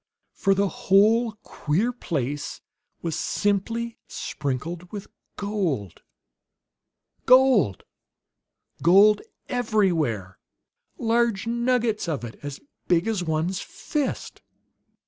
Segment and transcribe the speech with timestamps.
[0.33, 2.59] For the whole queer place
[3.03, 6.01] was simply sprinkled with gold.
[7.27, 7.83] Gold
[8.81, 10.39] gold everywhere;
[10.97, 14.41] large nuggets of it, as big as one's fist!